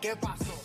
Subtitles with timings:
[0.00, 0.59] qué pasó?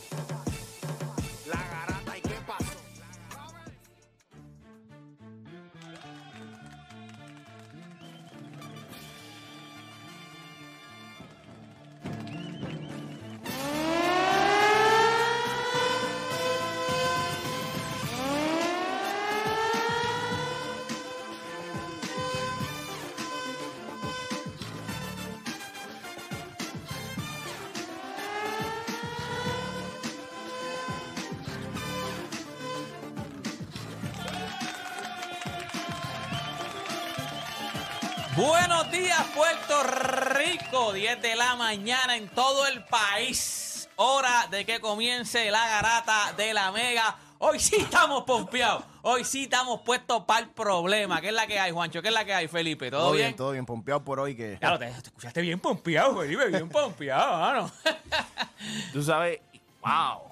[41.25, 43.89] De la mañana en todo el país.
[43.95, 47.17] Hora de que comience la garata de la Mega.
[47.39, 48.83] Hoy sí estamos pompeados.
[49.01, 51.21] Hoy sí estamos puestos para el problema.
[51.21, 52.03] ¿Qué es la que hay, Juancho?
[52.03, 52.91] ¿Qué es la que hay, Felipe?
[52.91, 53.25] ¿Todo, Todo bien?
[53.29, 54.57] bien, todo bien, pompeado por hoy que...
[54.59, 56.45] Claro, te, te escuchaste bien pompeado, Felipe.
[56.47, 57.71] Bien pompeado, mano.
[58.93, 59.39] Tú sabes,
[59.81, 60.31] wow.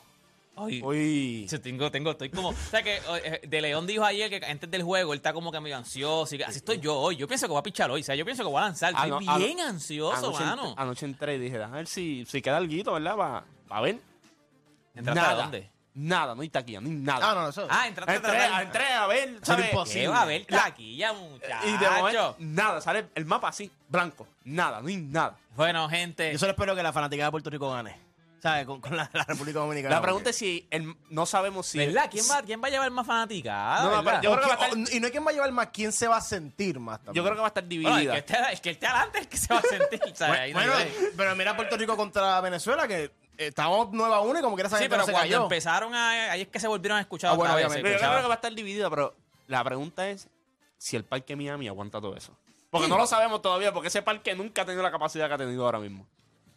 [0.56, 1.48] Hoy...
[1.50, 2.50] Sí, tengo, tengo, estoy como.
[2.50, 5.52] O sea que eh, De León dijo ayer que antes del juego él está como
[5.52, 6.36] que medio ansioso.
[6.36, 7.16] y que así estoy yo hoy.
[7.16, 8.02] Yo pienso que voy a pichar hoy.
[8.02, 8.92] O sea, yo pienso que voy a lanzar.
[8.94, 10.76] Estoy Ano- ano- bien ansioso, anoche, mano.
[10.78, 13.16] Anoche entré y dije, a ver si, si queda algo, ¿verdad?
[13.18, 13.98] Para pa ver.
[14.96, 15.32] ¿Entraste nada.
[15.34, 15.70] a dónde?
[15.96, 17.32] Nada, no hay taquilla, no hay nada.
[17.32, 17.68] Ah, no, eso...
[17.70, 19.66] Ah, entraste a entré, tratar- entré a ver, ¿sabes?
[19.72, 20.02] imposible.
[20.02, 21.68] ¿Qué va a haber taquilla, muchacho?
[21.68, 24.28] Y de momento, nada, sale el mapa así, blanco.
[24.44, 25.38] Nada, no hay nada.
[25.56, 26.32] Bueno, gente.
[26.32, 27.96] Yo solo espero que la fanaticada de Puerto Rico gane.
[28.44, 28.66] ¿Sabes?
[28.66, 29.96] Con, con la, la República Dominicana.
[29.96, 31.78] La pregunta es si el- no sabemos si.
[31.78, 32.10] ¿Verdad?
[32.12, 33.84] ¿Quién va, ¿Quién va a llevar más fanaticada?
[33.86, 34.20] No, no, ¿verdad?
[34.20, 35.30] pero yo O creo que va a quién- estar- o- y no hay quien va
[35.30, 37.16] a llevar más, ¿quién se va a sentir más también?
[37.16, 38.12] Yo creo que va a estar Bueno, el, dividida.
[38.14, 40.02] que esté, el que esté adelante es el que se va a sentir.
[40.14, 40.54] ¿sabes?
[40.54, 40.74] No Bueno,
[41.16, 44.68] pero mira Puerto Rico contra Venezuela, que eh, estamos 9 a 1 y como quiera
[44.68, 45.44] esa Sí, pero no se cuando cayó.
[45.44, 46.32] empezaron a.
[46.34, 47.66] Ahí es que se volvieron a escuchar Ah, otra bueno, vez.
[47.68, 47.88] obviamente.
[47.88, 49.16] se Pero yo creo que va a estar dividida, pero
[49.48, 50.28] la pregunta es
[50.78, 52.38] si el parque Miami aguanta todo eso.
[52.70, 55.38] Porque no lo sabemos todavía, porque ese parque nunca ha tenido la capacidad que ha
[55.38, 56.06] tenido ahora mismo.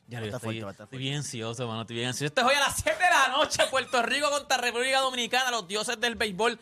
[0.09, 1.81] Ya lo estoy, fuerte, va a estar estoy bien ansioso, mano.
[1.81, 2.27] Estoy bien ansioso.
[2.27, 3.62] Esto es hoy a las 7 de la noche.
[3.71, 5.50] Puerto Rico contra República Dominicana.
[5.50, 6.59] Los dioses del béisbol.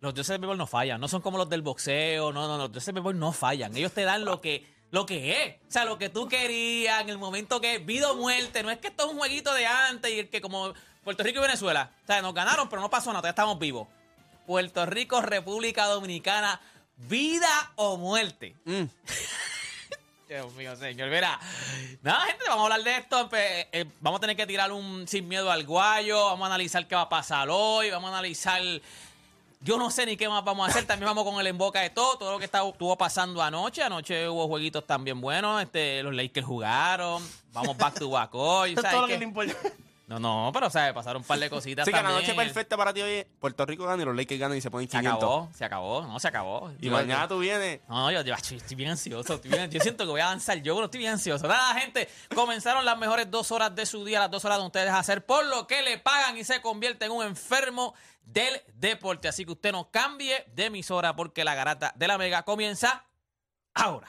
[0.00, 1.00] Los dioses del béisbol no fallan.
[1.00, 2.32] No son como los del boxeo.
[2.32, 2.58] No, no.
[2.58, 3.74] Los dioses del béisbol no fallan.
[3.74, 5.56] Ellos te dan lo que, lo que es.
[5.68, 8.62] O sea, lo que tú querías en el momento que es vida o muerte.
[8.62, 11.38] No es que esto es un jueguito de antes y el que como Puerto Rico
[11.38, 11.90] y Venezuela.
[12.02, 13.20] O sea, nos ganaron, pero no pasó nada.
[13.20, 13.88] Todavía estamos vivos.
[14.46, 16.60] Puerto Rico, República Dominicana.
[16.96, 18.54] Vida o muerte.
[18.66, 18.84] Mm.
[20.34, 21.10] Dios mío, señor.
[21.10, 21.38] Mira,
[22.02, 23.28] nada, gente, vamos a hablar de esto.
[23.28, 26.24] Pe- eh, vamos a tener que tirar un sin miedo al guayo.
[26.26, 27.90] Vamos a analizar qué va a pasar hoy.
[27.90, 28.60] Vamos a analizar.
[29.60, 30.86] Yo no sé ni qué más vamos a hacer.
[30.86, 32.16] También vamos con el en boca de todo.
[32.18, 33.82] Todo lo que está- estuvo pasando anoche.
[33.82, 35.62] Anoche hubo jueguitos también buenos.
[35.62, 37.22] Este, los Lakers jugaron.
[37.52, 38.70] Vamos back to back hoy.
[38.70, 39.54] Esto es ¿sabes todo lo que le importa.
[40.18, 40.92] No, no, pero ¿sabes?
[40.92, 42.22] pasaron un par de cositas Así que la también.
[42.26, 44.70] noche perfecta para ti hoy es Puerto Rico gana y los Lakers ganan y se
[44.70, 45.16] ponen Se 500.
[45.18, 46.72] acabó, se acabó, no, se acabó.
[46.80, 47.80] Y Yo- mañana tú vienes.
[47.88, 49.34] No, yo, yo estoy estoy bien ansioso.
[49.34, 51.46] estoy bien- yo siento que voy a avanzar yo, pero estoy bien ansioso.
[51.48, 54.90] Nada, gente, comenzaron las mejores dos horas de su día, las dos horas de ustedes
[54.90, 59.28] hacer por lo que le pagan y se convierte en un enfermo del deporte.
[59.28, 63.04] Así que usted no cambie de emisora porque la garata de la mega comienza
[63.74, 64.08] ahora.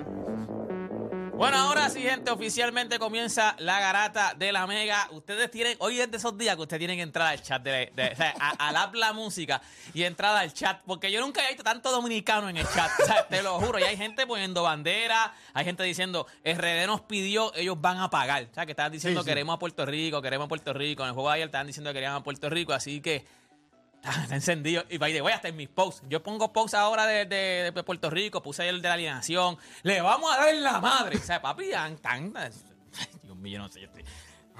[1.41, 5.07] Bueno, ahora sí, gente, oficialmente comienza la garata de la mega.
[5.09, 7.91] Ustedes tienen, hoy es de esos días que ustedes tienen que entrar al chat, de,
[7.95, 9.59] de- o sea, a- al app La Música
[9.95, 13.05] y entrar al chat, porque yo nunca he visto tanto dominicano en el chat, o
[13.07, 13.79] sea, te lo juro.
[13.79, 18.43] Y hay gente poniendo bandera, hay gente diciendo, RD nos pidió, ellos van a pagar.
[18.51, 19.31] O sea, que estaban diciendo, Sí, sí.
[19.31, 21.01] queremos a Puerto Rico, queremos a Puerto Rico.
[21.01, 23.25] En el juego de ayer estaban diciendo que querían a Puerto Rico, así que...
[24.03, 24.83] Está encendido.
[24.89, 26.03] Y by the way, hasta en mis posts.
[26.09, 29.57] Yo pongo posts ahora de, de- Puerto Rico, puse el de la alineación.
[29.83, 31.17] Le vamos a dar en la madre.
[31.17, 32.33] O sea, papi, tan, tan-
[33.23, 33.87] Dios mío, no sé.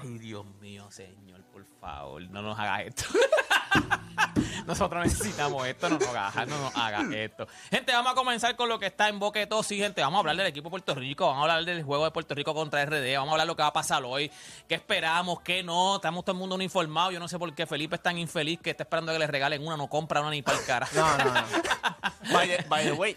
[0.02, 3.04] Ay, Dios mío, señor, por favor, no nos hagas esto.
[4.66, 7.46] Nosotros necesitamos esto, no nos hagas, no nos hagas esto.
[7.70, 9.66] Gente, vamos a comenzar con lo que está en boca de todos.
[9.66, 12.04] Sí, gente, vamos a hablar del equipo de Puerto Rico, vamos a hablar del juego
[12.04, 14.30] de Puerto Rico contra RD, vamos a hablar de lo que va a pasar hoy,
[14.68, 15.96] qué esperamos, qué no.
[15.96, 17.10] Estamos todo el mundo uniformado.
[17.10, 19.66] Yo no sé por qué Felipe es tan infeliz que está esperando que le regalen
[19.66, 20.88] una, no compra una ni para el cara.
[20.94, 21.42] No, no, no.
[22.32, 23.16] By the, by the way,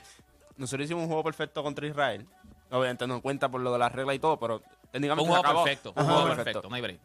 [0.58, 2.26] nosotros hicimos un juego perfecto contra Israel.
[2.72, 4.62] Obviamente no cuenta por lo de las reglas y todo, pero
[4.98, 5.64] un técnicamente juego se acabó.
[5.64, 7.00] perfecto, un juego perfecto, no hay break.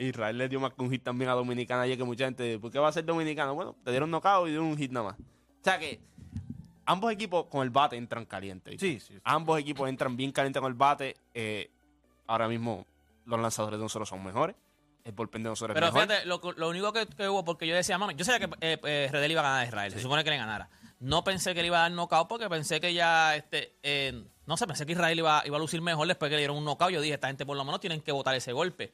[0.00, 2.70] Israel le dio más que un hit también a Dominicana ayer que mucha gente, ¿por
[2.70, 3.54] qué va a ser Dominicano?
[3.54, 5.16] Bueno, te dieron knockout y dieron un hit nada más.
[5.18, 6.00] O sea que
[6.86, 8.80] ambos equipos con el bate entran calientes.
[8.80, 9.20] Sí, sí, sí.
[9.24, 11.16] Ambos equipos entran bien calientes con el bate.
[11.32, 11.70] eh,
[12.26, 12.86] ahora mismo
[13.26, 14.56] los lanzadores de nosotros son mejores.
[15.04, 16.08] El bullpen de nosotros Pero es mejor.
[16.08, 18.78] fíjate, lo, lo único que, que hubo, porque yo decía, mano, yo sabía que eh,
[18.84, 20.70] eh, Redel iba a ganar a Israel, se supone que le ganara.
[21.00, 24.56] No pensé que le iba a dar knockout porque pensé que ya, este, eh, no
[24.56, 26.90] sé, pensé que Israel iba, iba a lucir mejor después que le dieron un knockout.
[26.92, 28.92] Yo dije, esta gente por lo menos tienen que botar ese golpe.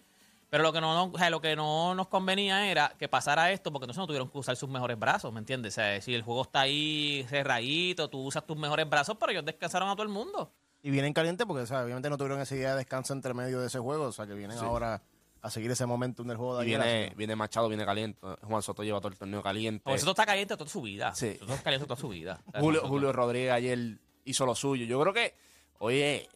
[0.48, 3.52] Pero lo que no, no- o sea, lo que no nos convenía era que pasara
[3.52, 5.74] esto porque entonces no tuvieron que usar sus mejores brazos, ¿me entiendes?
[5.74, 9.44] O sea, si el juego está ahí cerradito, tú usas tus mejores brazos, pero ellos
[9.44, 10.52] descansaron a todo el mundo.
[10.82, 13.60] Y vienen calientes porque, o sea, obviamente no tuvieron ese día de descanso entre medio
[13.60, 14.04] de ese juego.
[14.06, 15.02] O sea, que vienen ahora
[15.42, 16.80] a seguir ese momentum del juego de Y ayer.
[16.84, 17.14] viene, así.
[17.16, 18.18] viene Machado, viene caliente.
[18.42, 19.82] Juan Soto lleva todo el torneo caliente.
[19.84, 21.14] Porque eso está caliente toda su vida.
[21.14, 21.38] Sí.
[21.40, 22.40] Eso está caliente toda su vida.
[22.58, 24.84] Julio, Julio Rodríguez ayer hizo lo suyo.
[24.86, 25.34] Yo creo que,
[25.78, 26.28] oye,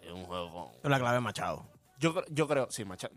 [0.00, 1.66] es un juego con- Pero la clave es Machado.
[1.98, 3.14] Yo, yo creo, sí, Machado.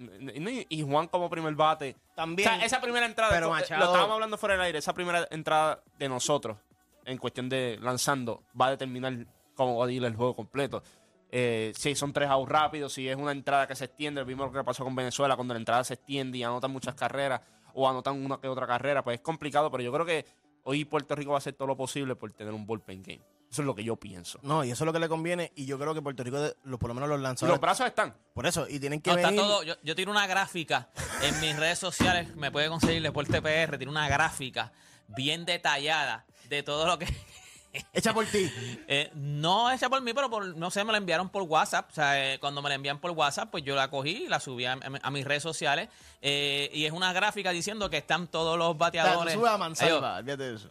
[0.69, 1.95] Y, Juan como primer bate.
[2.15, 2.47] También.
[2.47, 5.27] O sea, esa primera entrada, Pero Machado- lo estábamos hablando fuera del aire, esa primera
[5.31, 6.57] entrada de nosotros,
[7.06, 9.25] en cuestión de lanzando, va a determinar
[9.56, 10.83] cómo va a ir el juego completo.
[11.31, 14.51] Eh, si son tres outs rápidos, si es una entrada que se extiende, lo mismo
[14.51, 17.41] que pasó con Venezuela, cuando la entrada se extiende y anotan muchas carreras,
[17.73, 20.25] o anotan una que otra carrera, pues es complicado, pero yo creo que
[20.63, 23.21] hoy Puerto Rico va a hacer todo lo posible por tener un bullpen game.
[23.51, 24.39] Eso es lo que yo pienso.
[24.44, 25.51] No, y eso es lo que le conviene.
[25.56, 27.53] Y yo creo que Puerto Rico, de- lo- por lo menos los Y lanzadores.
[27.53, 28.13] los brazos están.
[28.33, 29.42] por eso, y tienen que No, está venir.
[29.42, 29.63] todo.
[29.63, 30.89] Yo, yo tiro una gráfica
[31.21, 32.36] en mis redes sociales.
[32.36, 33.77] Me puede conseguir Deporte PR.
[33.77, 34.74] Tiene una gráfica
[35.07, 37.06] bien detallada de todo lo que.
[37.94, 38.50] Echa por ti.
[38.88, 41.89] Eh, no hecha por mí, pero por, no sé, me la enviaron por WhatsApp.
[41.91, 44.39] O sea, eh, cuando me la envían por WhatsApp, pues yo la cogí y la
[44.39, 44.75] subí a,
[45.12, 45.89] mis redes sociales.
[46.21, 49.33] Eh, y es una gráfica diciendo que están todos los O sea, tú bateadores.
[49.33, 50.69] subes a Ellos- Mansalva, olvídate de eso.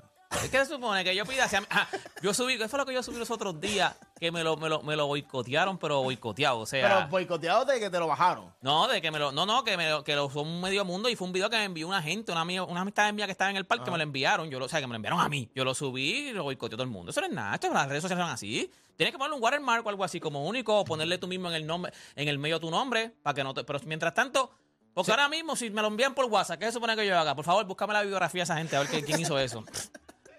[0.51, 1.03] ¿Qué se supone?
[1.05, 1.49] Que yo pida.
[1.49, 1.87] si a mí- ah,
[2.23, 3.95] yo subí, ¿qué fue lo que yo subí los otros días?
[4.21, 6.61] Que me lo, me lo, me lo boicotearon, pero boicoteado.
[6.61, 6.87] O sea.
[6.99, 8.53] Pero boicoteado de que te lo bajaron.
[8.61, 10.85] No, de que me lo, no, no, que me lo, que lo usó un medio
[10.85, 13.27] mundo y fue un video que me envió una gente, una amiga, una amistad mía
[13.27, 14.97] que estaba en el parque, me lo enviaron, yo lo, o sea, que me lo
[14.97, 15.51] enviaron a mí.
[15.55, 17.11] Yo lo subí y lo boicoteó todo el mundo.
[17.11, 18.71] Eso no es nada, esto las redes sociales son así.
[18.97, 21.55] Tienes que ponerle un watermark o algo así como único, o ponerle tú mismo en
[21.55, 24.53] el nombre, en el medio tu nombre, para que no te, pero mientras tanto,
[24.95, 27.35] porque ahora mismo si me lo envían por WhatsApp, ¿qué se supone que yo haga?
[27.35, 29.65] Por favor, búscame la bibliografía de esa gente, a ver qué- quién hizo eso.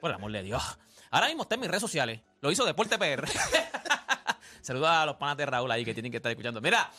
[0.01, 0.77] Por el amor de Dios.
[1.12, 2.21] Ahora mismo está en mis redes sociales.
[2.42, 3.27] Lo hizo Deporte PR.
[4.62, 6.59] Saludos a los panas de Raúl ahí que tienen que estar escuchando.
[6.59, 6.92] Mira,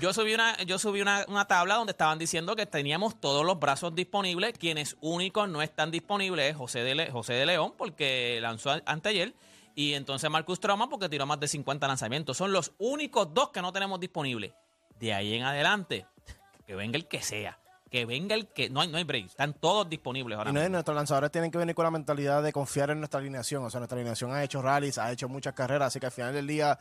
[0.00, 3.94] yo subí una, yo subí una, tabla donde estaban diciendo que teníamos todos los brazos
[3.94, 4.56] disponibles.
[4.58, 9.34] Quienes únicos no están disponibles es José de, José de León, porque lanzó anteayer.
[9.74, 12.36] Y entonces Marcus Trauma, porque tiró más de 50 lanzamientos.
[12.36, 14.52] Son los únicos dos que no tenemos disponibles.
[14.98, 16.06] De ahí en adelante,
[16.66, 17.58] que venga el que sea.
[17.94, 18.68] Que venga el que.
[18.70, 19.26] No hay, no hay break.
[19.26, 20.72] Están todos disponibles ahora Y no, mismo.
[20.72, 23.62] nuestros lanzadores tienen que venir con la mentalidad de confiar en nuestra alineación.
[23.64, 26.34] O sea, nuestra alineación ha hecho rallies, ha hecho muchas carreras, así que al final
[26.34, 26.76] del día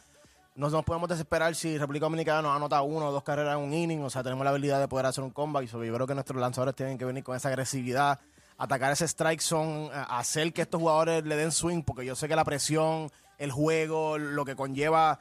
[0.56, 3.71] no nos podemos desesperar si República Dominicana nos anota uno o dos carreras en un
[3.75, 4.01] inning.
[4.01, 5.65] O sea, tenemos la habilidad de poder hacer un comeback.
[5.65, 8.19] Y sobre- yo creo que nuestros lanzadores tienen que venir con esa agresividad,
[8.57, 12.36] atacar ese strike zone, hacer que estos jugadores le den swing, porque yo sé que
[12.36, 15.19] la presión, el juego, lo que conlleva,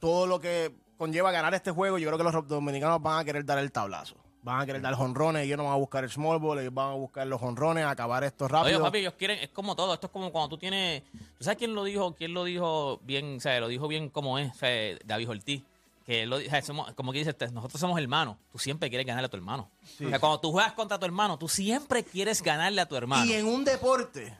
[0.00, 3.44] todo lo que conlleva ganar este juego, yo creo que los dominicanos van a querer
[3.44, 4.16] dar el tablazo.
[4.42, 6.92] Van a querer dar jonrones, ellos no van a buscar el small ball, ellos van
[6.92, 8.76] a buscar los jonrones, acabar esto rápido.
[8.78, 11.02] Oye, papi, ellos quieren, es como todo, esto es como cuando tú tienes,
[11.36, 12.14] ¿tú sabes quién lo dijo?
[12.14, 15.62] ¿Quién lo dijo bien, o sea, lo dijo bien como es, o sea, David Ortiz?
[16.06, 19.06] Que él lo, o sea, somos- como que dice, nosotros somos hermanos, tú siempre quieres
[19.06, 19.68] ganarle a tu hermano.
[20.06, 23.26] O sea, cuando tú juegas contra tu hermano, tú siempre quieres ganarle a tu hermano.
[23.26, 24.34] Y en un deporte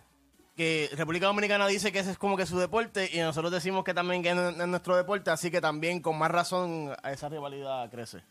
[0.56, 3.94] que República Dominicana dice que ese es como que su deporte y nosotros decimos que
[3.94, 8.22] también que es nuestro deporte, así que también con más razón esa rivalidad crece.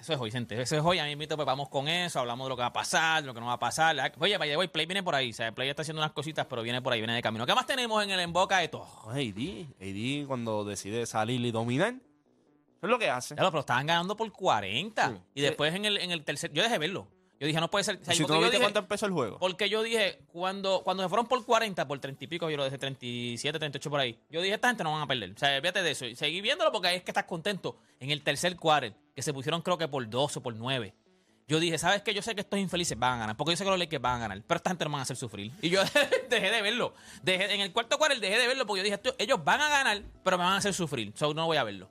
[0.00, 0.60] Eso es hoy, gente.
[0.60, 0.98] Eso es hoy.
[0.98, 2.20] A mí invito, pues vamos con eso.
[2.20, 3.96] Hablamos de lo que va a pasar, de lo que no va a pasar.
[4.18, 5.30] Oye, vaya, voy, Play viene por ahí.
[5.30, 7.46] O sea, Play está haciendo unas cositas, pero viene por ahí, viene de camino.
[7.46, 8.86] ¿Qué más tenemos en el en boca de todo?
[9.10, 13.34] AD, AD cuando decide salir y dominar, eso es lo que hace.
[13.36, 15.08] Lo, pero estaban ganando por 40.
[15.08, 15.14] Sí.
[15.34, 16.52] Y después en el, en el tercer.
[16.52, 17.06] Yo dejé verlo.
[17.38, 17.98] Yo dije, no puede ser.
[18.00, 19.36] o sea, si tú no viste dije- cuánto empezó el juego.
[19.40, 22.62] Porque yo dije, cuando, cuando se fueron por 40, por 30 y pico, yo lo
[22.62, 24.16] dejé 37, 38 por ahí.
[24.30, 25.32] Yo dije, esta gente no van a perder.
[25.32, 26.06] O sea, fíjate de eso.
[26.06, 27.78] Y seguí viéndolo porque ahí es que estás contento.
[27.98, 30.94] En el tercer quarter, que se pusieron creo que por 12 o por 9.
[31.48, 32.14] Yo dije, ¿sabes qué?
[32.14, 33.36] Yo sé que estos infelices van a ganar.
[33.36, 34.42] Porque yo sé que los Lakers van a ganar.
[34.46, 35.52] Pero esta gente no van a hacer sufrir.
[35.60, 35.80] Y yo
[36.30, 36.94] dejé de verlo.
[37.22, 39.68] Dejé, en el cuarto quarter dejé de verlo porque yo dije, "Esto- ellos van a
[39.68, 41.12] ganar, pero me van a hacer sufrir.
[41.16, 41.90] So, no voy a verlo.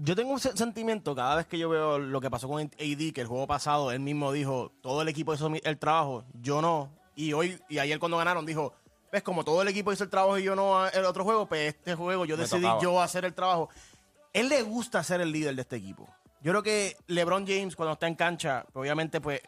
[0.00, 3.12] Yo tengo un se- sentimiento cada vez que yo veo lo que pasó con AD,
[3.12, 6.90] que el juego pasado él mismo dijo, todo el equipo hizo el trabajo, yo no.
[7.14, 8.74] Y hoy y ayer cuando ganaron dijo,
[9.12, 11.74] ves, como todo el equipo hizo el trabajo y yo no el otro juego, pues
[11.74, 12.80] este juego yo Me decidí tocaba.
[12.80, 13.68] yo hacer el trabajo.
[14.32, 16.08] Él le gusta ser el líder de este equipo.
[16.44, 19.40] Yo creo que LeBron James cuando está en cancha, pues, obviamente pues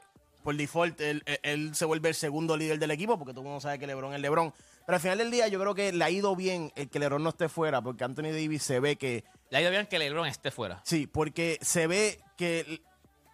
[0.42, 3.78] por default él, se vuelve el segundo líder del equipo porque todo el mundo sabe
[3.78, 4.50] que LeBron es LeBron.
[4.86, 7.22] Pero al final del día yo creo que le ha ido bien el que LeBron
[7.22, 10.26] no esté fuera porque Anthony Davis se ve que Le ha ido bien que LeBron
[10.26, 10.80] esté fuera.
[10.84, 12.82] Sí, porque se ve que el,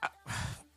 [0.01, 0.13] ah,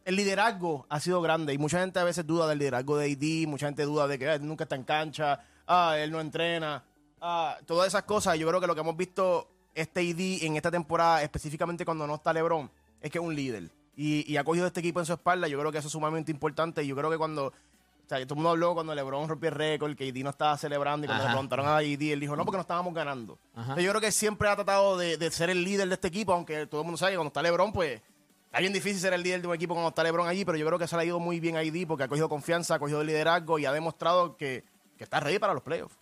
[0.03, 3.47] el liderazgo ha sido grande y mucha gente a veces duda del liderazgo de AD,
[3.47, 6.83] mucha gente duda de que él nunca está en cancha, ah, él no entrena,
[7.19, 8.37] ah, todas esas cosas.
[8.37, 12.15] Yo creo que lo que hemos visto este ID en esta temporada, específicamente cuando no
[12.15, 13.69] está LeBron, es que es un líder.
[13.95, 15.47] Y, y ha cogido este equipo en su espalda.
[15.47, 16.83] Yo creo que eso es sumamente importante.
[16.83, 17.47] Y yo creo que cuando.
[17.47, 20.57] O sea, todo el mundo habló cuando LeBron rompió el récord, que ID no estaba
[20.57, 21.05] celebrando.
[21.05, 21.31] Y cuando Ajá.
[21.31, 23.39] le preguntaron a ID, él dijo, no, porque no estábamos ganando.
[23.55, 26.33] Entonces, yo creo que siempre ha tratado de, de ser el líder de este equipo,
[26.33, 28.01] aunque todo el mundo sabe que cuando está LeBron, pues.
[28.45, 30.65] Está bien difícil ser el líder de un equipo cuando está LeBron allí, pero yo
[30.65, 32.79] creo que se le ha ido muy bien a ID porque ha cogido confianza, ha
[32.79, 34.63] cogido liderazgo y ha demostrado que,
[34.97, 35.97] que está ready para los playoffs.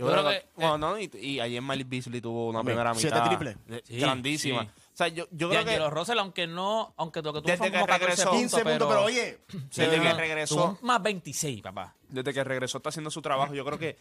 [0.00, 2.74] Yo, creo, creo que, que, bueno, no, y, y ayer Miley Beasley tuvo una Hombre,
[2.74, 3.56] primera siete mitad triples.
[3.68, 4.62] eh, Sí, grandísima.
[4.64, 4.68] sí.
[4.92, 7.58] O sea, yo, yo creo que Angelo Russell, aunque no, aunque lo que tuvo Desde
[7.58, 8.30] fue que como 14 regresó.
[8.30, 9.38] puntos, 15 puntos, pero oye,
[9.76, 11.94] desde eh, que regresó, tuvo más 26, papá.
[12.08, 13.54] desde que regresó está haciendo su trabajo.
[13.54, 13.96] Yo creo que,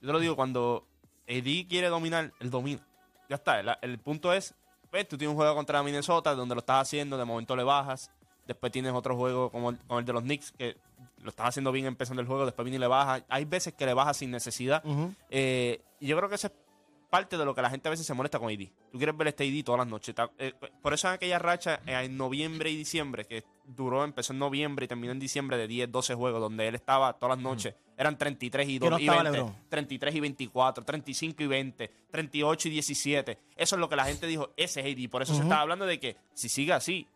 [0.00, 0.86] yo te lo digo, cuando
[1.26, 2.86] Eddie quiere dominar, él domina.
[3.28, 3.60] Ya está.
[3.60, 4.54] El, el punto es,
[4.90, 8.10] pues, tú tienes un juego contra Minnesota donde lo estás haciendo, de momento le bajas.
[8.46, 10.76] Después tienes otro juego como el, como el de los Knicks, que
[11.22, 13.24] lo estás haciendo bien empezando el juego, después viene y le bajas.
[13.28, 14.84] Hay veces que le bajas sin necesidad.
[14.84, 15.14] Ujú.
[15.30, 16.52] Eh, y yo creo que eso es
[17.08, 18.68] parte de lo que la gente a veces se molesta con AD.
[18.92, 20.14] Tú quieres ver este AD todas las noches.
[20.38, 24.38] Eh, por eso en aquella racha eh, en noviembre y diciembre, que duró, empezó en
[24.38, 27.74] noviembre y terminó en diciembre de 10, 12 juegos, donde él estaba todas las noches.
[27.96, 29.56] Eran 33 y, Que no 2, y estaba 20, LeBron.
[29.68, 33.38] 33 y 24, 35 y 20, 38 y 17.
[33.56, 35.10] Eso es lo que la gente dijo, ese es AD.
[35.10, 37.06] Por eso se estaba hablando de que si sigue así,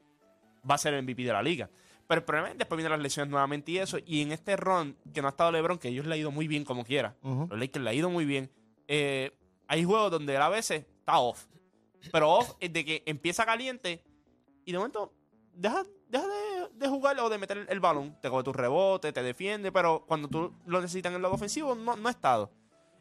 [0.69, 1.69] va a ser el MVP de la liga.
[2.13, 3.97] Pero el problema es después vienen las lesiones nuevamente y eso.
[4.05, 6.47] Y en este run que no ha estado LeBron, que ellos le ha ido muy
[6.47, 7.17] bien como quiera.
[7.23, 7.47] Ujú.
[7.49, 8.51] Los Lakers le ha ido muy bien.
[8.87, 9.31] eh,
[9.67, 11.47] hay juegos donde él a veces está off.
[12.13, 14.05] Pero off es de que empieza caliente
[14.67, 15.15] y de momento
[15.55, 18.15] deja, deja de, de jugar o de meter el balón.
[18.21, 21.75] Te coge tu rebote, te defiende, pero cuando tú lo necesitas en el lado ofensivo,
[21.75, 22.53] no, no ha estado.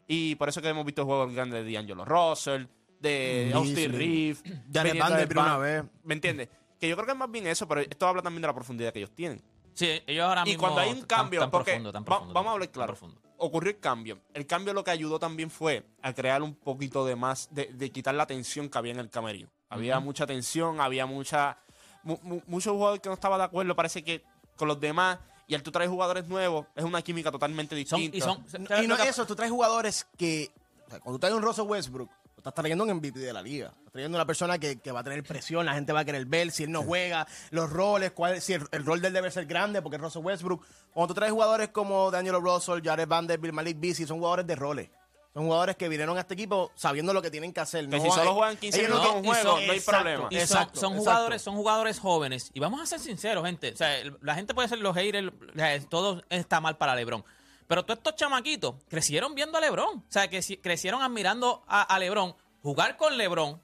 [0.08, 2.64] Y por eso que hemos visto juegos grandes de D'Angelo Russell,
[2.98, 3.52] de Beasley.
[3.52, 4.42] Austin Reeves.
[4.72, 5.84] Jared Vanderbilt una vez.
[6.04, 6.48] ¿Me entiendes?
[6.82, 8.92] Que yo creo que es más bien eso, pero esto habla también de la profundidad
[8.92, 9.40] que ellos tienen.
[9.72, 10.62] Sí, ellos ahora Y mismo.
[10.62, 12.86] cuando hay un cambio, tan porque profundo, tan va- profundo, vamos a hablar claro.
[12.88, 13.20] profundo.
[13.36, 14.18] Ocurrió el cambio.
[14.34, 17.90] El cambio lo que ayudó también fue a crear un poquito de más, de, de
[17.92, 19.48] quitar la tensión que había en el camerino.
[19.68, 21.56] Había mucha tensión, había mucha,
[22.02, 24.24] mu- mu- muchos jugadores que no estaban de acuerdo, parece que
[24.56, 25.20] con los demás.
[25.46, 28.16] Y al tú traes jugadores nuevos, es una química totalmente Son, distinta.
[28.16, 30.50] y son, Y no que- eso, tú traes jugadores que.
[30.88, 32.10] o sea, cuando tú traes un Russell Westbrook,
[32.42, 33.68] estás trayendo un MVP de la liga.
[33.78, 36.26] Estás trayendo una persona que, que va a tener presión, la gente va a querer
[36.26, 39.30] ver si él no juega, los roles, cuál, si el, el rol de él debe
[39.30, 40.64] ser grande, porque Russell Westbrook.
[40.92, 44.90] Cuando tú traes jugadores como Daniel Russell, Jared Vanderbilt, Malik Beasley, son jugadores de roles.
[45.34, 47.88] Son jugadores que vinieron a este equipo sabiendo lo que tienen que hacer.
[47.88, 50.02] Que No si solo juegan 15 ellos minutos no- un juego, son- no hay exacto,
[50.02, 50.28] problema.
[50.30, 50.98] Y son, exacto, son exacto.
[50.98, 52.50] jugadores, son jugadores jóvenes.
[52.52, 53.72] Y vamos a ser sinceros, gente.
[53.72, 57.24] O sea, la gente puede ser los haters, o sea, todo está mal para LeBron.
[57.66, 59.98] Pero todos estos chamaquitos crecieron viendo a LeBron.
[59.98, 62.34] O sea, que crecieron admirando a, a LeBron.
[62.62, 63.60] Jugar con LeBron.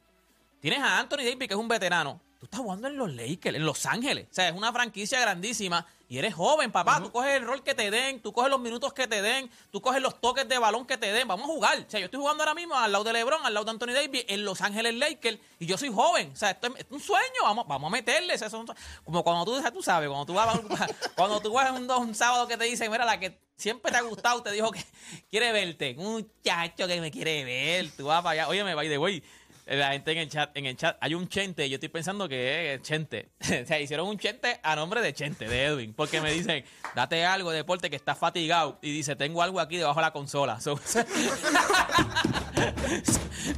[0.61, 2.21] Tienes a Anthony Davis, que es un veterano.
[2.39, 4.27] Tú estás jugando en los Lakers, en Los Ángeles.
[4.31, 5.87] O sea, es una franquicia grandísima.
[6.11, 7.03] Y eres joven, papá.
[7.03, 9.83] Tú coges el rol que te den, tú coges los minutos que te den, tú
[9.83, 11.29] coges los toques de balón que te den.
[11.29, 11.79] Vamos a jugar.
[11.87, 13.93] O sea, yo estoy jugando ahora mismo al lado de LeBron, al lado de Anthony
[13.93, 15.39] Davis, en Los Ángeles Lakers.
[15.59, 16.31] Y yo soy joven.
[16.33, 17.43] O sea, esto es, un sueño.
[17.43, 18.35] Vamos, vamos a meterle.
[18.35, 18.67] O sea, son-
[19.05, 20.59] como cuando tú, tú sabes, cuando tú vas,
[21.15, 24.03] cuando tú vas un, un sábado que te dicen, mira, la que siempre te ha
[24.03, 24.83] gustado, te dijo que
[25.31, 25.95] quiere verte.
[25.99, 27.91] Un muchacho que me quiere ver.
[27.91, 28.49] Tú vas para allá.
[28.49, 29.23] Oye, me va de güey.
[29.71, 32.75] La gente en el chat, en el chat, hay un chente, yo estoy pensando que
[32.75, 33.29] es chente.
[33.41, 37.25] o sea, hicieron un chente a nombre de chente, de Edwin, porque me dicen, date
[37.27, 38.79] algo de deporte que estás fatigado.
[38.81, 40.59] Y dice, tengo algo aquí debajo de la consola.
[40.61, 40.79] So- o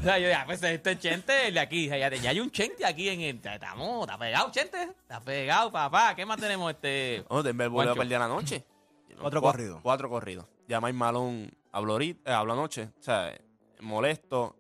[0.02, 2.50] sea, yo ya, pues este chente el de aquí, o sea, ya, ya hay un
[2.50, 3.40] chente aquí en el.
[3.45, 4.83] Estamos, está pegado, chente.
[4.83, 6.14] Está pegado, papá.
[6.14, 6.71] ¿Qué más tenemos?
[6.73, 7.25] Este.
[7.29, 8.64] Oh, Denver volvió a perder anoche.
[9.21, 9.81] Cuatro Cua- corridos.
[9.83, 10.47] Cuatro corridos.
[10.67, 12.88] Ya Mike Malone habló, ahorita- eh, habló anoche.
[12.99, 13.33] O sea,
[13.81, 14.57] molesto.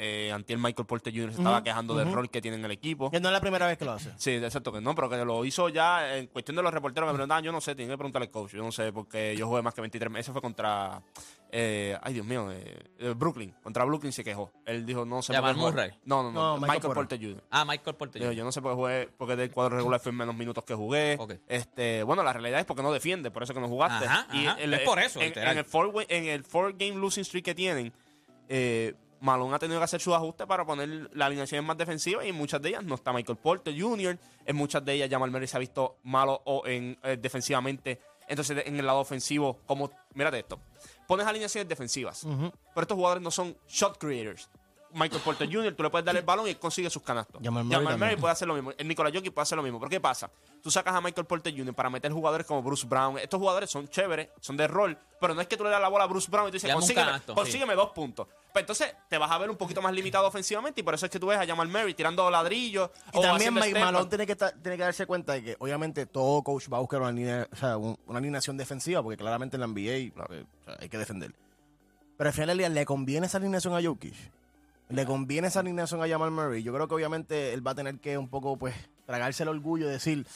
[0.00, 1.32] Eh, Antiel Michael Porter Jr.
[1.32, 3.10] se estaba quejando del rol que tiene en el equipo.
[3.10, 4.12] Que no es la primera vez que lo hace.
[4.16, 7.08] Sí, exacto que no, pero que lo hizo ya en cuestión de los reporteros.
[7.08, 8.52] Me preguntaban, yo no sé, tiene que preguntarle al coach.
[8.52, 10.26] Yo no sé, porque yo jugué más que 23 meses.
[10.26, 11.02] Eso fue contra.
[11.50, 13.52] eh, ay, Dios mío, eh, eh, Brooklyn.
[13.62, 14.52] Contra Brooklyn se quejó.
[14.64, 15.32] Él dijo, no sé.
[15.36, 15.90] jugué- Murray.
[16.04, 16.40] No, no, no.
[16.40, 17.18] No, Michael Michael, Porter.
[17.18, 17.44] Porter Jr.
[17.50, 18.22] Ah, Michael Porter.
[18.22, 20.74] Dijo, yo no sé por qué jugué, porque del cuadro regular fue menos minutos que
[20.74, 21.18] jugué.
[21.48, 24.06] Este, bueno, la realidad es porque no defiende, por eso que no jugaste.
[24.06, 24.60] Ajá, y ajá.
[24.60, 27.54] el- Es por eso, En, en el four, en el four game losing streak que
[27.56, 27.92] tienen,
[28.48, 32.28] eh, Malone ha tenido que hacer sus ajustes para poner la alineación más defensiva y
[32.30, 35.46] en muchas de ellas no está Michael Porter Jr., en muchas de ellas Jamal Murray
[35.46, 38.00] se ha visto malo o en, eh, defensivamente.
[38.28, 40.60] Entonces, en el lado ofensivo, como, mírate esto,
[41.06, 44.48] pones alineaciones defensivas, pero estos jugadores no son shot creators.
[44.92, 47.40] Michael Porter Jr., tú le puedes dar el balón y él consigue sus canastos.
[47.78, 48.72] Jamal Murray puede hacer lo mismo.
[48.76, 49.78] El Nikola Jokic puede hacer lo mismo.
[49.78, 50.30] ¿Pero qué pasa?
[50.62, 51.74] Tú sacas a Michael Porter Jr.
[51.74, 53.18] para meter jugadores como Bruce Brown.
[53.18, 55.88] Estos jugadores son chéveres, son de rol, pero no es que tú le das la
[55.88, 58.26] bola a Bruce Brown y tú dices, consígueme, canasto, consígueme dos puntos.
[58.52, 61.12] Pues entonces te vas a ver un poquito más limitado ofensivamente y por eso es
[61.12, 62.90] que tú ves a Jamal Murray tirando ladrillos.
[63.12, 66.06] Y o también Mike Malone tiene que, estar- tiene que darse cuenta de que obviamente
[66.06, 69.56] todo coach va a buscar una, línea, o sea, un- una alineación defensiva, porque claramente
[69.56, 70.28] en la NBA o
[70.64, 71.34] sea, hay que defender.
[72.16, 74.14] Pero al final del día, ¿le conviene esa alineación a Jokic?
[74.88, 76.62] Le conviene esa alineación a Jamal Murray.
[76.62, 78.74] Yo creo que obviamente él va a tener que un poco, pues,
[79.06, 80.26] tragarse el orgullo y decir,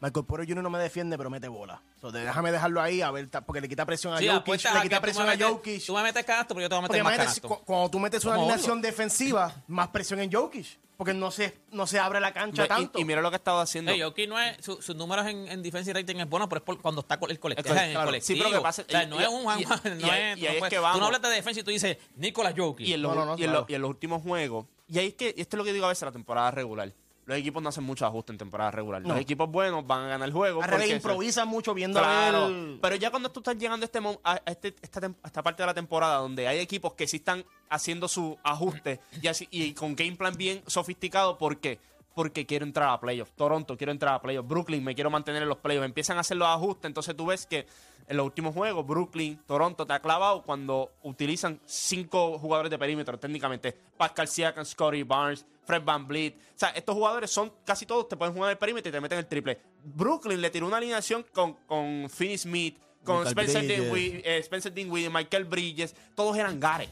[0.00, 0.62] Michael Porter Jr.
[0.62, 1.80] no me defiende, pero mete bola.
[2.00, 5.00] So, déjame dejarlo ahí, a ver, porque le quita presión a Sí, Jokic, le quita
[5.00, 5.86] presión a metes- Jokic.
[5.86, 7.48] Tú me metes canasto, pero yo te voy a meter Porque más canasto.
[7.48, 10.78] cu- cuando tú metes una alineación defensiva, más presión en Jokic.
[10.96, 12.98] Porque no se, no se abre la cancha Ve, tanto.
[12.98, 13.90] Y, y mira lo que ha estado haciendo.
[13.92, 16.60] Ey, Jokic no es, su- sus números en, en defensa y rating es bueno, pero
[16.60, 17.74] es por- cuando está con el colectivo.
[17.74, 18.06] Es en el claro.
[18.06, 18.36] colectivo.
[18.38, 19.88] Sí, pero que pasa- o sea, y- no y- es un Juan no es, tú
[19.88, 21.00] no es puedes- que Tú vamos.
[21.00, 22.86] no hablas de defensa y tú dices Nicolás Jokic.
[22.88, 23.60] Y en los, No, no, no, y en claro.
[23.60, 24.66] los- y en los últimos juegos.
[24.88, 26.90] Y ahí es que, esto es lo que digo a veces la temporada regular.
[27.26, 29.02] Los equipos no hacen mucho ajuste en temporada regular.
[29.02, 29.08] No.
[29.08, 30.62] Los equipos buenos van a ganar el juego.
[30.62, 33.58] Al revés, porque se- improvisan mucho viendo a Claro, ver- pero ya cuando tú estás
[33.58, 37.06] llegando a, este, a este- esta, a parte de la temporada donde hay equipos que
[37.08, 41.80] sí están haciendo su ajuste y, así, y con game plan bien sofisticado, ¿por qué?
[42.16, 43.32] Porque quiero entrar a playoffs.
[43.36, 44.48] Toronto quiero entrar a playoffs.
[44.48, 45.84] Brooklyn me quiero mantener en los playoffs.
[45.84, 46.86] Empiezan a hacer los ajustes.
[46.86, 47.66] Entonces tú ves que
[48.08, 53.18] en los últimos juegos, Brooklyn, Toronto te ha clavado cuando utilizan cinco jugadores de perímetro
[53.18, 53.76] técnicamente.
[53.98, 56.36] Pascal Siakam, Scotty Barnes, Fred Van Vliet.
[56.36, 59.18] O sea, estos jugadores son casi todos, te pueden jugar el perímetro y te meten
[59.18, 59.60] el triple.
[59.84, 63.66] Brooklyn le tiró una alineación con, con Finney Smith, con Michael Spencer.
[63.66, 65.94] Dinwiddie, eh, Spencer Dinwiddie, Michael Bridges.
[66.14, 66.88] Todos eran Gare.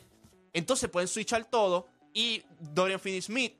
[0.53, 3.57] Entonces pueden switchar todo y Dorian Finney-Smith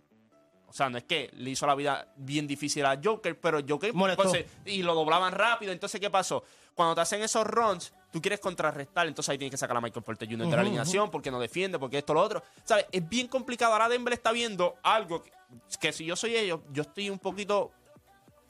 [0.75, 3.95] o sea, no es que le hizo la vida bien difícil a Joker, pero Joker
[3.95, 4.25] Molestó.
[4.25, 5.71] entonces, y lo doblaban rápido.
[5.71, 6.43] Entonces, ¿qué pasó?
[6.75, 10.03] Cuando te hacen esos runs, tú quieres contrarrestar, entonces ahí tienes que sacar a Michael
[10.03, 10.49] Porter Jr.
[10.49, 12.43] de la alineación porque no defiende, porque esto, lo otro.
[12.65, 12.87] ¿Sabes?
[12.91, 13.73] Es bien complicado.
[13.73, 15.31] Ahora Denver está viendo algo que,
[15.81, 17.71] que si yo soy ellos, yo estoy un poquito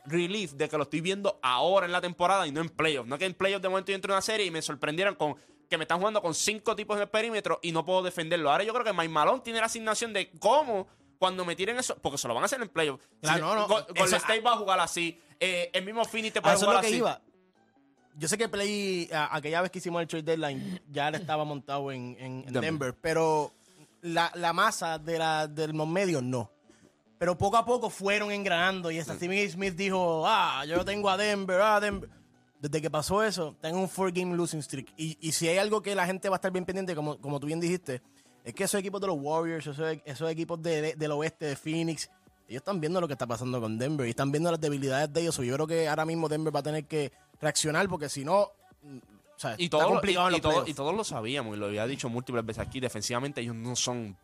[0.06, 3.06] relief de que lo estoy viendo ahora en la temporada y no en playoffs.
[3.06, 5.36] No que en playoffs de momento yo entro en una serie y me sorprendieron con
[5.68, 8.50] que me están jugando con cinco tipos en el perímetro y no puedo defenderlo.
[8.50, 10.88] Ahora yo creo que Mike Malone tiene la asignación de cómo
[11.24, 13.08] cuando me tiren eso, porque se lo van a hacer en playoffs.
[13.20, 15.20] Claro, Si- no, no, Golden eso- State va a jugar así.
[15.40, 16.96] eh, el mismo Finney te puede eso es jugar lo que así.
[16.96, 17.20] iba.
[18.16, 21.44] Yo sé que Play, a- aquella vez que hicimos el trade deadline, ya él estaba
[21.44, 22.94] montado en, en- en Denver.
[23.00, 23.52] Pero
[24.02, 26.50] la, la masa de, la, de los medios no.
[27.18, 29.50] Pero poco a poco fueron engranando y hasta Stephen A.
[29.50, 32.08] Smith dijo, ah, yo tengo a Denver, ah, Denver.
[32.60, 34.92] Desde que pasó eso, tengo un four game losing streak.
[34.96, 37.38] Y, y si hay algo que la gente va a estar bien pendiente, como, como
[37.40, 38.00] tú bien dijiste,
[38.44, 42.10] es que esos equipos de los Warriors, esos, esos equipos de- del oeste de Phoenix,
[42.46, 45.22] ellos están viendo lo que está pasando con Denver y están viendo las debilidades de
[45.22, 45.36] ellos.
[45.38, 48.50] Yo creo que ahora mismo Denver va a tener que reaccionar porque si no,
[48.82, 51.66] mm, o sea, Y, todo, complicado y, y todo- y todos lo sabíamos y lo
[51.66, 52.80] había dicho múltiples veces aquí.
[52.80, 54.16] Defensivamente ellos no son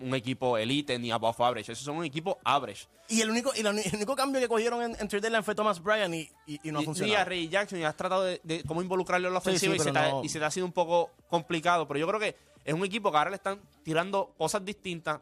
[0.00, 1.72] un equipo elite ni above average.
[1.72, 2.86] Esos son un equipo average.
[3.08, 5.54] Y el único, y la el único cambio que cogieron en, en trade deadline fue
[5.54, 7.12] Thomas Bryan y, y, y no ha funcionado.
[7.12, 9.76] Y a Ray Jackson y has tratado de, de cómo involucrarlo en la ofensiva sí,
[9.76, 11.86] y, se pero te ha, no- y se te ha sido un poco complicado.
[11.88, 15.20] Pero yo creo que es un equipo que ahora le están tirando cosas distintas.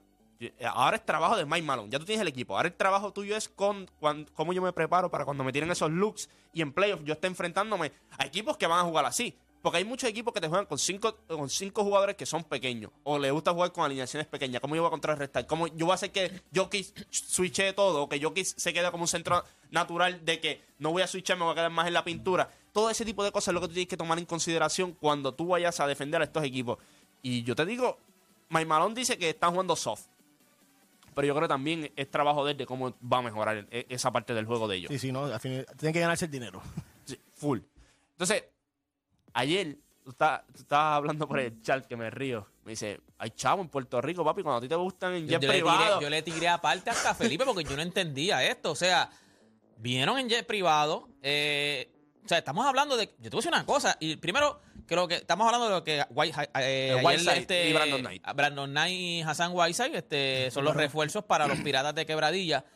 [0.65, 1.91] Ahora es trabajo de Mike Malone.
[1.91, 2.57] Ya tú tienes el equipo.
[2.57, 3.91] Ahora el trabajo tuyo es con
[4.35, 7.27] cómo yo me preparo para cuando me tiren esos looks y en playoffs yo esté
[7.27, 9.35] enfrentándome a equipos que van a jugar así.
[9.61, 12.93] Porque hay muchos equipos que te juegan con cinco, con cinco jugadores que son pequeños.
[13.03, 14.61] O le gusta jugar con alineaciones pequeñas.
[14.61, 15.47] ¿Cómo yo voy a contrarrestar?
[15.47, 18.03] ¿Cómo yo voy a hacer que Jokic switche todo?
[18.05, 21.37] O que Jokic se quede como un centro natural de que no voy a switchar,
[21.37, 22.49] me voy a quedar más en la pintura.
[22.73, 25.35] Todo ese tipo de cosas es lo que tú tienes que tomar en consideración cuando
[25.35, 26.79] tú vayas a defender a estos equipos.
[27.21, 27.99] Y yo te digo,
[28.51, 30.07] Mike Malone dice que están jugando soft.
[31.15, 33.87] Pero yo creo que también es trabajo de él de cómo va a mejorar e-
[33.89, 34.89] esa parte del juego de ellos.
[34.93, 36.63] Sí, sí, no, al final tienen que ganarse el dinero.
[37.05, 37.59] Sí, full.
[38.13, 38.45] Entonces,
[39.35, 42.47] ayer tú, estás- tú estabas hablando por el chat que me río.
[42.65, 45.41] Me dice, hay chavo en Puerto Rico, papi, cuando a ti te gustan en jet
[45.41, 45.99] yo privado.
[45.99, 48.71] tiré, yo le tiré aparte hasta Felipe porque yo no entendía esto.
[48.73, 49.11] O sea,
[49.79, 51.09] vinieron en jet privado.
[51.23, 51.91] eh,
[52.25, 53.07] o sea, estamos hablando de.
[53.21, 53.97] Yo te voy a decir una cosa.
[54.01, 58.01] Y primero, creo que estamos hablando de lo que White, eh, ayer, Whiteside y Brandon
[58.03, 58.23] Knight.
[58.35, 62.67] Brandon Knight y Hassan Whiteside este, son los refuerzos para los piratas de quebradilla.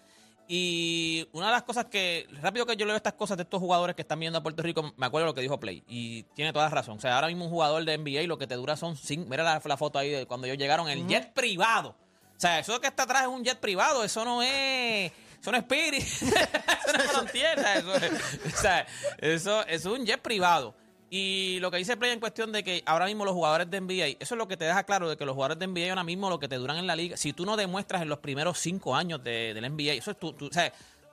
[0.49, 3.97] Y una de las cosas que, rápido que yo leo estas cosas de estos jugadores
[3.97, 5.83] que están viendo a Puerto Rico, me acuerdo lo que dijo Play.
[5.89, 6.99] Y tiene toda la razón.
[6.99, 9.29] O sea, ahora mismo un jugador de NBA lo que te dura son cinco.
[9.31, 11.91] Mira la, la foto ahí de cuando ellos llegaron el jet privado.
[12.37, 14.03] O sea, eso que está atrás es un jet privado.
[14.05, 15.13] Eso no es.
[15.41, 16.03] Eso no es Spirit.
[16.03, 17.45] eso no es
[17.77, 18.87] Eso, es- o sea,
[19.19, 20.75] eso, eso es un jet privado.
[21.15, 24.17] Y lo que dice Play en cuestión de que ahora mismo los jugadores de NBA,
[24.19, 26.31] eso es lo que te deja claro de que los jugadores de NBA ahora mismo
[26.31, 28.97] lo que te duran en la liga, si tú no demuestras en los primeros cinco
[28.97, 30.51] años de, del NBA, eso es tu, tu- o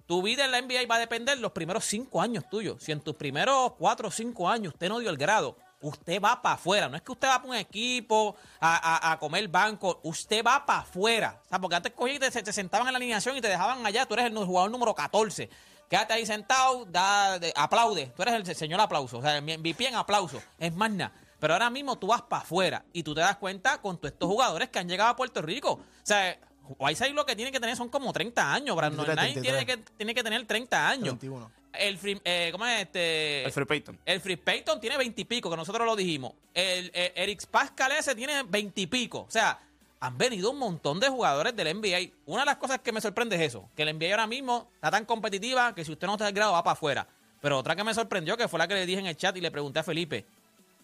[0.07, 2.81] tu vida en la NBA va a depender de los primeros cinco años tuyos.
[2.81, 6.41] Si en tus primeros cuatro o cinco años usted no dio el grado, usted va
[6.41, 6.87] para afuera.
[6.87, 10.65] No es que usted va para un equipo a, a- a comer banco, usted va
[10.65, 11.41] para afuera.
[11.45, 13.85] O sea, porque antes cogí y te, te sentaban en la alineación y te dejaban
[13.85, 15.49] allá, tú eres el jugador número 14.
[15.89, 18.13] Quédate ahí sentado, da, de- aplaude.
[18.15, 19.17] Tú eres el señor aplauso.
[19.17, 20.41] O sea, mi MVP en aplauso.
[20.59, 21.11] Es más nada.
[21.39, 24.27] Pero ahora mismo tú vas para afuera y tú te das cuenta con todos estos
[24.27, 25.71] jugadores que han llegado a Puerto Rico.
[25.73, 26.37] O sea,
[26.77, 28.75] Whiteside lo que tiene que tener son como 30 años.
[28.75, 31.17] Brandon 33, Knight tiene que, tiene que tener 30 años.
[31.17, 31.51] 31.
[31.73, 33.45] El free- eh, ¿Cómo es este?
[33.45, 33.99] El Free Payton.
[34.05, 36.33] El Free Payton tiene 20 y pico, que nosotros lo dijimos.
[36.53, 39.19] El, eh, Eric Pascal ese tiene 20 y pico.
[39.21, 39.57] O sea,
[40.01, 42.11] han venido un montón de jugadores del NBA.
[42.25, 44.89] Una de las cosas que me sorprende es eso, que el NBA ahora mismo está
[44.91, 47.07] tan competitiva que si usted no está del grado va para afuera.
[47.41, 49.41] Pero otra que me sorprendió, que fue la que le dije en el chat y
[49.41, 50.25] le pregunté a Felipe,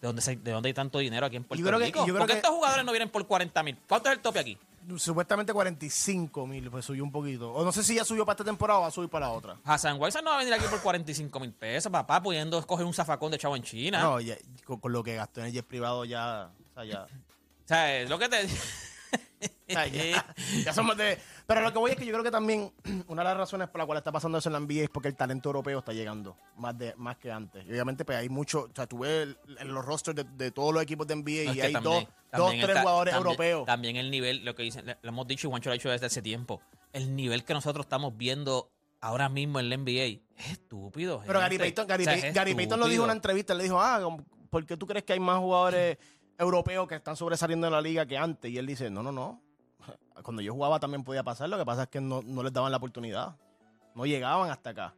[0.00, 2.00] ¿de dónde, se- de dónde hay tanto dinero aquí en Puerto creo que- Rico?
[2.00, 3.78] yo creo ¿Por qué que- estos jugadores no vienen por 40 mil?
[3.88, 4.58] ¿Cuánto es el tope aquí?
[4.98, 7.52] Supuestamente 45 mil, pues subió un poquito.
[7.52, 9.32] O no sé si ya subió para esta temporada o va a subir para la
[9.32, 9.56] otra.
[9.64, 12.94] Hassan Whiteside no va a venir aquí por 45 mil pesos, papá, pudiendo escoger un
[12.94, 14.00] zafacón de chavo en China.
[14.00, 16.50] No, ya- con, con lo que gastó en el jet privado ya.
[16.70, 17.02] O sea, ya.
[17.02, 18.46] O sea, es lo que te...
[19.68, 21.18] o sea, ya, ya somos de.
[21.46, 22.72] Pero lo que voy es que yo creo que también
[23.08, 25.08] una de las razones por la cual está pasando eso en la NBA es porque
[25.08, 27.64] el talento europeo está llegando más de más que antes.
[27.66, 28.62] Y obviamente, pues hay mucho.
[28.70, 29.10] O sea, tú ves
[29.46, 31.66] el- en los rosters de, de todos los equipos de NBA No, es y que
[31.66, 33.66] hay también- dos, dos también tres jugadores también- europeos.
[33.66, 35.90] También el nivel, lo que dicen, le- lo hemos dicho y Juancho lo ha dicho
[35.90, 36.60] desde hace tiempo,
[36.92, 38.70] el nivel que nosotros estamos viendo
[39.00, 41.22] ahora mismo en la NBA es estúpido.
[41.26, 41.58] Pero Gary.
[41.58, 43.30] Payton, Gary, O sea, Pay- es Gary Payton lo dijo en una estúpido.
[43.32, 43.54] entrevista.
[43.54, 44.00] Le dijo, ah,
[44.50, 45.98] ¿por qué tú crees que hay más jugadores
[46.38, 48.50] europeos que están sobresaliendo en la liga que antes?
[48.50, 49.40] Y él dice, no, no, no.
[50.22, 51.48] Cuando yo jugaba también podía pasar.
[51.48, 53.36] Lo que pasa es que no, no les daban la oportunidad.
[53.94, 54.94] No llegaban hasta acá.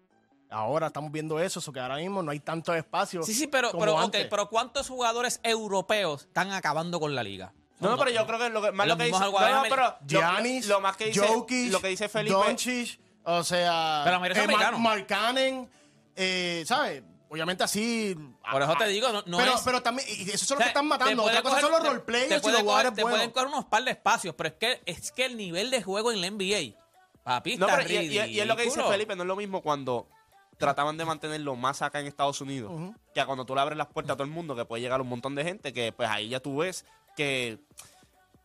[0.50, 3.22] Ahora estamos viendo eso, eso que ahora mismo no hay tanto espacio.
[3.22, 7.52] Sí, sí, pero, como pero, pero ¿cuántos jugadores europeos están acabando con la liga?
[7.80, 9.18] No, no, pero yo creo que lo que, más lo que dice.
[9.20, 12.34] No, no, pero lo- Giannis, lo, más que dice, Jokic, lo que dice Felipe.
[12.34, 14.78] Doncic, o sea, Pero.
[14.78, 15.68] Mark Cannon,
[16.16, 17.02] eh, ¿sabes?
[17.30, 18.16] Obviamente así.
[18.50, 19.60] Por eso te digo, no, no pero, es...
[19.62, 21.22] pero también, y eso son O los sea, que están te matando.
[21.24, 23.48] Otra cosa coger- son los te- roleplayers te y puede los jugadores Te pueden coger
[23.48, 26.30] unos par de espacios, pero es que, es que el nivel de juego en la
[26.30, 26.74] NBA,
[27.22, 28.82] papi, No, está pero y, y- y es lo que dice.
[28.82, 30.08] Felipe, no es lo mismo cuando
[30.56, 32.72] trataban de mantenerlo más acá en Estados Unidos
[33.14, 35.00] que a cuando tú le abres las puertas a todo el mundo, que puede llegar
[35.00, 36.84] un montón de gente, que pues ahí ya tú ves
[37.16, 37.58] que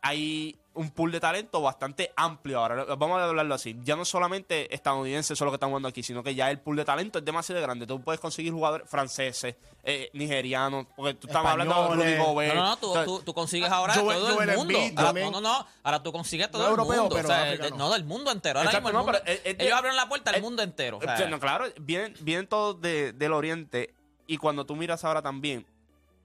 [0.06, 2.84] hay un pool de talento bastante amplio ahora.
[2.96, 3.76] Vamos a hablarlo así.
[3.84, 6.76] Ya no solamente estadounidenses son los que están jugando aquí, sino que ya el pool
[6.76, 7.86] de talento es demasiado grande.
[7.86, 12.16] Tú puedes conseguir jugadores franceses, eh, nigerianos, porque tú estabas hablando de Rudy.
[12.18, 12.54] Gobert.
[12.54, 14.78] No, no, no, tú, Entonces, tú, tú consigues ahora Joel- todo el mundo.
[14.96, 15.66] Ahora, no, no, no.
[15.84, 17.14] Ahora tú consigues todo No el europeo, mundo.
[17.16, 17.76] pero o sea, africano.
[17.76, 18.58] no, del mundo entero.
[18.58, 20.62] Ahora Exacto, mismo el no, mundo- pero, eh, ellos eh, abren la puerta al mundo
[20.62, 20.98] entero.
[20.98, 23.94] o sea, no, claro, vienen, vienen todos de- del oriente
[24.26, 25.64] y cuando tú miras ahora también,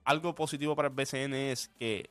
[0.04, 2.10] algo positivo para el BCN es que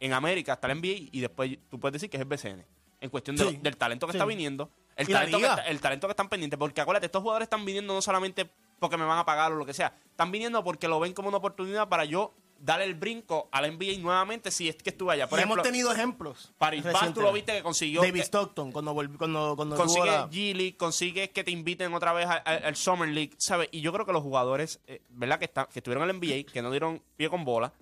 [0.00, 2.64] en América está el NBA y después tú puedes decir que es el BCN.
[3.00, 4.16] En cuestión de Sí, lo- del talento que sí.
[4.16, 6.58] está viniendo, el la talento, que está- el talento que están pendientes.
[6.58, 9.66] Porque acuérdate, estos jugadores están viniendo no solamente porque me van a pagar o lo
[9.66, 13.48] que sea, están viniendo porque lo ven como una oportunidad para yo darle el brinco
[13.52, 15.28] a la NBA nuevamente si es que estuve allá.
[15.28, 16.52] Por y ejemplo, hemos tenido ejemplos.
[16.56, 18.00] Paris Bass, tú lo viste que consiguió...
[18.00, 21.50] David que- Stockton, cuando, volvió- cuando, cuando tuvo consigues la- G League, consigues que te
[21.50, 23.68] inviten otra vez al Summer League, ¿sabes?
[23.70, 25.38] Y yo creo que los jugadores, eh, ¿verdad?
[25.38, 27.72] Que, están, que estuvieron en el NBA, que no dieron pie con bola,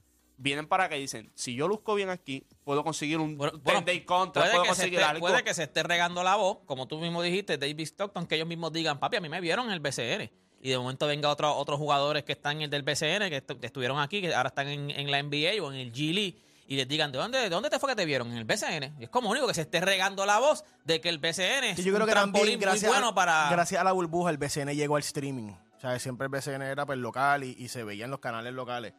[0.43, 3.65] vienen para acá y dicen, si yo luzco bien aquí, puedo conseguir un Bueno, 10
[3.65, 5.27] bueno, day contract, puede puedo que, se conseguir esté, algo.
[5.27, 8.49] puede que se esté regando la voz, como tú mismo dijiste, David Stockton, que ellos
[8.49, 10.31] mismos digan, papi, a mí me vieron en el BCN.
[10.65, 13.59] Y de momento venga otro, otros jugadores que están en el del BCN, que estu-
[13.59, 16.37] que estuvieron aquí, que ahora están en, en la NBA o en el G League,
[16.69, 18.31] y les digan, ¿de dónde, ¿de dónde te fue que te vieron?
[18.31, 18.95] En el BCN.
[19.01, 21.77] Y es como único que se esté regando la voz de que el BCN es
[21.77, 23.49] Sí, yo creo un que trampolín también, gracias, muy bueno a, para...
[23.51, 25.51] gracias a la burbuja, el BCN llegó al streaming.
[25.77, 28.53] O sea, siempre el BCN era pues, local y, y se veía en los canales
[28.55, 28.93] locales.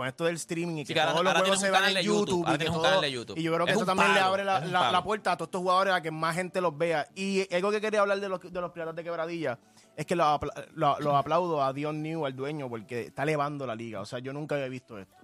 [0.00, 2.02] Con esto del streaming y Sí, que, ahora- todos los ahora juegos se canal en
[2.06, 3.38] YouTube, y, que tienes un todo- canal de YouTube.
[3.38, 5.92] y yo creo que Es eso también le abre la, puerta a todos estos jugadores
[5.92, 7.06] a que más gente los vea.
[7.14, 9.58] Y algo que quería hablar de los, de los piratas de quebradilla
[9.96, 13.66] es que lo, apla- lo- lo aplaudo a Dion New, al dueño, porque está elevando
[13.66, 14.00] la liga.
[14.00, 15.14] O sea, yo nunca había visto esto.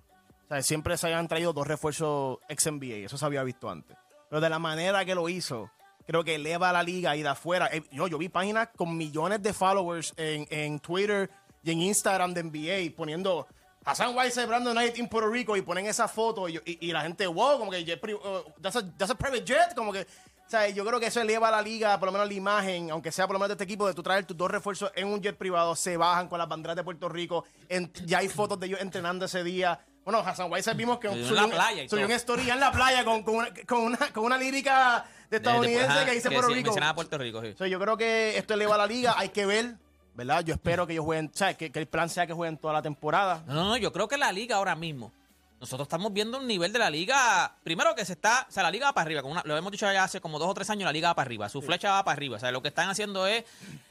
[0.44, 3.96] O sea, siempre se habían traído dos refuerzos ex NBA, eso se había visto antes.
[4.28, 5.70] Pero de la manera que lo hizo,
[6.06, 7.70] creo que eleva la liga y de afuera.
[7.72, 11.30] eh, yo, yo vi páginas con millones de followers en, en Twitter
[11.64, 13.48] y en Instagram de NBA poniendo
[13.86, 16.92] Hassan White Brandon Knight en Puerto Rico y ponen esa foto y, yo- y- y
[16.92, 20.00] la gente, wow, como que jet uh, that's, a, that's a private jet, como que.
[20.00, 22.90] O sea, yo creo que eso eleva a la liga, por lo menos la imagen,
[22.92, 25.08] aunque sea por lo menos de este equipo, de tú traer tus dos refuerzos en
[25.08, 27.44] un jet privado, se bajan con las banderas de Puerto Rico.
[27.68, 29.80] en- ya hay fotos de ellos entrenando ese día.
[30.04, 33.04] Bueno, Hassan White vimos que subió, la un- playa subió una historia en la playa
[33.04, 36.46] con, con, una, con, una, con una lírica de de- de- estadounidense que dice Puerto
[36.54, 36.94] Rico.
[36.94, 37.48] Puerto Rico, sí.
[37.48, 39.74] O sea, yo creo que esto eleva a la liga, hay que ver,
[40.16, 40.42] ¿verdad?
[40.44, 42.72] Yo espero que ellos jueguen, o sea, que, que el plan sea que jueguen toda
[42.72, 43.44] la temporada.
[43.46, 45.12] No, no, no, yo creo que la liga ahora mismo,
[45.60, 48.70] nosotros estamos viendo un nivel de la liga, primero que se está, o sea, la
[48.70, 50.68] liga va para arriba, como una- lo hemos dicho ya hace como dos o tres
[50.70, 52.68] años, la liga va para arriba, su flecha va para arriba, o sea, lo que
[52.68, 53.44] están haciendo es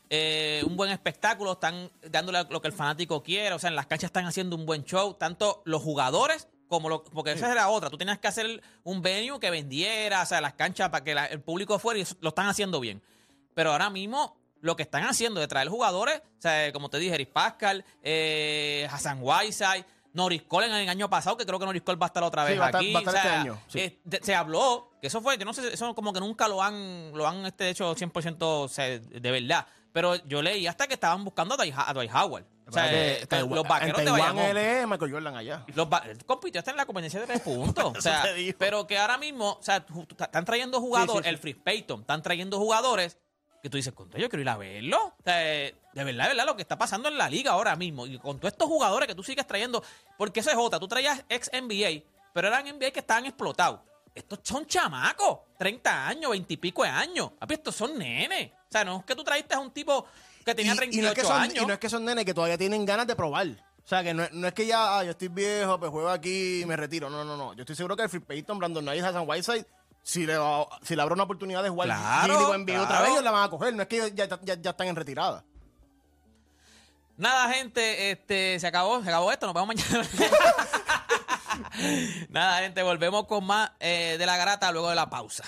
[0.09, 3.87] eh, un buen espectáculo, están dándole lo que el fanático quiere, o sea, en las
[3.87, 7.89] canchas están haciendo un buen show, tanto los jugadores como lo, porque esa era otra,
[7.89, 11.25] tú tenías que hacer un venue que vendiera, o sea, las canchas para que la-
[11.25, 13.01] el público fuera y eso lo están haciendo bien.
[13.55, 14.35] Pero ahora mismo
[14.65, 18.87] lo que están haciendo de traer jugadores, o sea, como te dije, Eric Pascal, eh,
[18.91, 22.07] Hassan Whiteside, Norris Cole en el año pasado, que creo que Norris Cole va a
[22.07, 22.93] estar otra vez Sí, va a estar- aquí.
[22.93, 23.79] va a estar o sea, este año, sí.
[23.79, 26.63] eh, de- se habló, que eso fue, yo no sé, eso como que nunca lo
[26.63, 29.67] han, lo han este, hecho 100% o sea, de verdad.
[29.91, 32.45] Pero yo leí hasta que estaban buscando a Dwight, a Dwight Howard.
[32.67, 34.43] O sea, eh, Taiwán- los vaqueros en de Bayamón.
[34.43, 35.63] él es Michael Jordan allá.
[35.75, 35.87] Los
[36.25, 37.97] compitió hasta en la competencia de tres puntos.
[37.97, 38.25] o sea,
[38.57, 39.85] pero que ahora mismo, o sea,
[40.19, 41.29] están trayendo jugadores, Sí, sí, sí.
[41.29, 43.17] el Free Payton, están trayendo jugadores
[43.65, 45.05] que tú dices, contra yo quiero ir a verlo.
[45.07, 47.75] O sea, eh, de verdad, de verdad, lo que está pasando en la liga ahora
[47.75, 48.05] mismo.
[48.05, 49.83] Y con todos estos jugadores que tú sigues trayendo,
[50.19, 53.79] porque eso es otra, tú traías ex NBA, pero eran NBA que estaban explotados.
[54.13, 57.31] Estos son chamacos, 30 años, 20 y pico de años.
[57.49, 58.51] Estos son nenes.
[58.51, 60.05] O sea, no es que tú traíste a un tipo
[60.45, 61.63] que tenía Y- 38 y, no es que son, años.
[61.63, 63.47] y no es que son nenes que todavía tienen ganas de probar.
[63.83, 66.09] O sea, que no, es- no es que ya, ah, yo estoy viejo, pues juego
[66.09, 67.09] aquí y me retiro.
[67.09, 67.53] No, no, no.
[67.55, 69.65] Yo estoy seguro que el Free Payton, Brandon Knight, Hassan Whiteside,
[70.07, 73.01] si le, va- si le abre una oportunidad de jugar Claro, G-League o NBA otra
[73.01, 73.73] vez, ellos la van a coger.
[73.73, 75.43] No es que ya, ya- ya están en retirada.
[77.17, 80.07] Nada, gente, este, se acabó, se acabó esto, nos vemos mañana.
[82.29, 85.43] Nada, gente, volvemos con más eh, de la garata luego de la pausa.